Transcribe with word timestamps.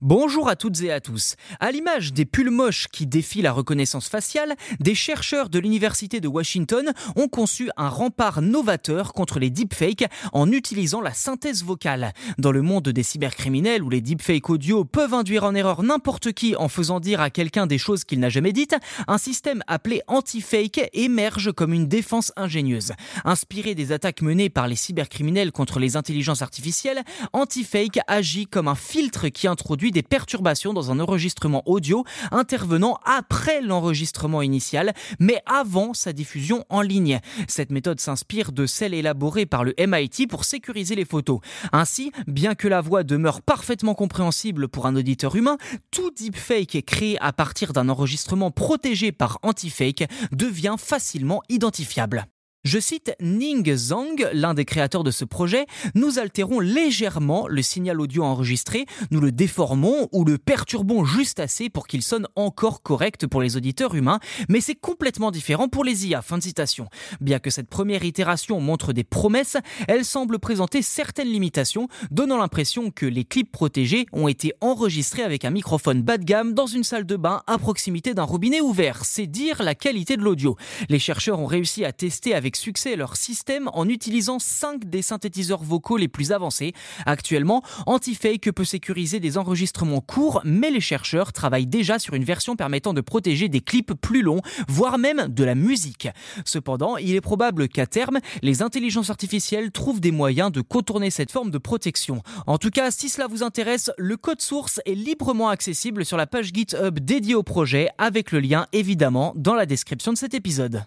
Bonjour 0.00 0.48
à 0.48 0.54
toutes 0.54 0.80
et 0.82 0.92
à 0.92 1.00
tous. 1.00 1.34
À 1.58 1.72
l'image 1.72 2.12
des 2.12 2.24
pulls 2.24 2.52
moches 2.52 2.86
qui 2.86 3.04
défient 3.04 3.42
la 3.42 3.50
reconnaissance 3.50 4.08
faciale, 4.08 4.54
des 4.78 4.94
chercheurs 4.94 5.48
de 5.48 5.58
l'Université 5.58 6.20
de 6.20 6.28
Washington 6.28 6.92
ont 7.16 7.26
conçu 7.26 7.68
un 7.76 7.88
rempart 7.88 8.40
novateur 8.40 9.12
contre 9.12 9.40
les 9.40 9.50
deepfakes 9.50 10.04
en 10.32 10.52
utilisant 10.52 11.00
la 11.00 11.12
synthèse 11.12 11.64
vocale. 11.64 12.12
Dans 12.38 12.52
le 12.52 12.62
monde 12.62 12.90
des 12.90 13.02
cybercriminels 13.02 13.82
où 13.82 13.90
les 13.90 14.00
deepfakes 14.00 14.48
audio 14.48 14.84
peuvent 14.84 15.14
induire 15.14 15.42
en 15.42 15.56
erreur 15.56 15.82
n'importe 15.82 16.30
qui 16.30 16.54
en 16.54 16.68
faisant 16.68 17.00
dire 17.00 17.20
à 17.20 17.30
quelqu'un 17.30 17.66
des 17.66 17.78
choses 17.78 18.04
qu'il 18.04 18.20
n'a 18.20 18.28
jamais 18.28 18.52
dites, 18.52 18.76
un 19.08 19.18
système 19.18 19.64
appelé 19.66 20.02
anti-fake 20.06 20.90
émerge 20.92 21.50
comme 21.50 21.72
une 21.72 21.88
défense 21.88 22.30
ingénieuse. 22.36 22.92
Inspiré 23.24 23.74
des 23.74 23.90
attaques 23.90 24.22
menées 24.22 24.48
par 24.48 24.68
les 24.68 24.76
cybercriminels 24.76 25.50
contre 25.50 25.80
les 25.80 25.96
intelligences 25.96 26.42
artificielles, 26.42 27.02
anti-fake 27.32 27.98
agit 28.06 28.46
comme 28.46 28.68
un 28.68 28.76
filtre 28.76 29.26
qui 29.26 29.48
introduit 29.48 29.87
des 29.90 30.02
perturbations 30.02 30.72
dans 30.72 30.90
un 30.90 31.00
enregistrement 31.00 31.62
audio 31.66 32.04
intervenant 32.30 32.98
après 33.04 33.60
l'enregistrement 33.60 34.42
initial, 34.42 34.92
mais 35.18 35.40
avant 35.46 35.94
sa 35.94 36.12
diffusion 36.12 36.64
en 36.68 36.80
ligne. 36.80 37.20
Cette 37.48 37.70
méthode 37.70 38.00
s'inspire 38.00 38.52
de 38.52 38.66
celle 38.66 38.94
élaborée 38.94 39.46
par 39.46 39.64
le 39.64 39.74
MIT 39.78 40.26
pour 40.28 40.44
sécuriser 40.44 40.94
les 40.94 41.04
photos. 41.04 41.40
Ainsi, 41.72 42.12
bien 42.26 42.54
que 42.54 42.68
la 42.68 42.80
voix 42.80 43.02
demeure 43.02 43.42
parfaitement 43.42 43.94
compréhensible 43.94 44.68
pour 44.68 44.86
un 44.86 44.96
auditeur 44.96 45.36
humain, 45.36 45.58
tout 45.90 46.10
deepfake 46.10 46.84
créé 46.86 47.18
à 47.20 47.32
partir 47.32 47.72
d'un 47.72 47.88
enregistrement 47.88 48.50
protégé 48.50 49.12
par 49.12 49.38
anti-fake 49.42 50.08
devient 50.32 50.76
facilement 50.78 51.42
identifiable. 51.48 52.26
Je 52.64 52.80
cite 52.80 53.12
Ning 53.20 53.72
Zhang, 53.76 54.28
l'un 54.32 54.52
des 54.52 54.64
créateurs 54.64 55.04
de 55.04 55.12
ce 55.12 55.24
projet, 55.24 55.66
nous 55.94 56.18
altérons 56.18 56.58
légèrement 56.58 57.46
le 57.46 57.62
signal 57.62 58.00
audio 58.00 58.24
enregistré, 58.24 58.84
nous 59.12 59.20
le 59.20 59.30
déformons 59.30 60.08
ou 60.10 60.24
le 60.24 60.38
perturbons 60.38 61.04
juste 61.04 61.38
assez 61.38 61.70
pour 61.70 61.86
qu'il 61.86 62.02
sonne 62.02 62.26
encore 62.34 62.82
correct 62.82 63.28
pour 63.28 63.40
les 63.42 63.56
auditeurs 63.56 63.94
humains, 63.94 64.18
mais 64.48 64.60
c'est 64.60 64.74
complètement 64.74 65.30
différent 65.30 65.68
pour 65.68 65.84
les 65.84 66.08
IA. 66.08 66.20
Fin 66.20 66.36
de 66.36 66.42
citation. 66.42 66.88
Bien 67.20 67.38
que 67.38 67.50
cette 67.50 67.68
première 67.68 68.02
itération 68.02 68.60
montre 68.60 68.92
des 68.92 69.04
promesses, 69.04 69.56
elle 69.86 70.04
semble 70.04 70.40
présenter 70.40 70.82
certaines 70.82 71.28
limitations, 71.28 71.86
donnant 72.10 72.38
l'impression 72.38 72.90
que 72.90 73.06
les 73.06 73.24
clips 73.24 73.52
protégés 73.52 74.06
ont 74.12 74.26
été 74.26 74.52
enregistrés 74.60 75.22
avec 75.22 75.44
un 75.44 75.50
microphone 75.50 76.02
bas 76.02 76.18
de 76.18 76.24
gamme 76.24 76.54
dans 76.54 76.66
une 76.66 76.84
salle 76.84 77.06
de 77.06 77.16
bain 77.16 77.40
à 77.46 77.56
proximité 77.56 78.14
d'un 78.14 78.24
robinet 78.24 78.60
ouvert. 78.60 79.04
C'est 79.04 79.28
dire 79.28 79.62
la 79.62 79.76
qualité 79.76 80.16
de 80.16 80.22
l'audio. 80.22 80.56
Les 80.88 80.98
chercheurs 80.98 81.38
ont 81.38 81.46
réussi 81.46 81.84
à 81.84 81.92
tester 81.92 82.34
avec 82.48 82.56
succès 82.56 82.96
leur 82.96 83.18
système 83.18 83.68
en 83.74 83.86
utilisant 83.90 84.38
5 84.38 84.86
des 84.86 85.02
synthétiseurs 85.02 85.62
vocaux 85.62 85.98
les 85.98 86.08
plus 86.08 86.32
avancés. 86.32 86.72
Actuellement, 87.04 87.62
Antifake 87.84 88.50
peut 88.52 88.64
sécuriser 88.64 89.20
des 89.20 89.36
enregistrements 89.36 90.00
courts, 90.00 90.40
mais 90.46 90.70
les 90.70 90.80
chercheurs 90.80 91.34
travaillent 91.34 91.66
déjà 91.66 91.98
sur 91.98 92.14
une 92.14 92.24
version 92.24 92.56
permettant 92.56 92.94
de 92.94 93.02
protéger 93.02 93.50
des 93.50 93.60
clips 93.60 93.92
plus 93.92 94.22
longs, 94.22 94.40
voire 94.66 94.96
même 94.96 95.28
de 95.28 95.44
la 95.44 95.54
musique. 95.54 96.08
Cependant, 96.46 96.96
il 96.96 97.14
est 97.14 97.20
probable 97.20 97.68
qu'à 97.68 97.86
terme, 97.86 98.18
les 98.40 98.62
intelligences 98.62 99.10
artificielles 99.10 99.70
trouvent 99.70 100.00
des 100.00 100.10
moyens 100.10 100.50
de 100.50 100.62
contourner 100.62 101.10
cette 101.10 101.30
forme 101.30 101.50
de 101.50 101.58
protection. 101.58 102.22
En 102.46 102.56
tout 102.56 102.70
cas, 102.70 102.90
si 102.90 103.10
cela 103.10 103.26
vous 103.26 103.42
intéresse, 103.42 103.90
le 103.98 104.16
code 104.16 104.40
source 104.40 104.80
est 104.86 104.94
librement 104.94 105.50
accessible 105.50 106.06
sur 106.06 106.16
la 106.16 106.26
page 106.26 106.50
GitHub 106.54 106.98
dédiée 106.98 107.34
au 107.34 107.42
projet, 107.42 107.90
avec 107.98 108.32
le 108.32 108.40
lien 108.40 108.66
évidemment 108.72 109.34
dans 109.36 109.54
la 109.54 109.66
description 109.66 110.14
de 110.14 110.18
cet 110.18 110.32
épisode. 110.32 110.86